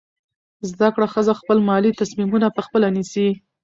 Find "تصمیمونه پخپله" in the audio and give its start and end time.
2.01-2.87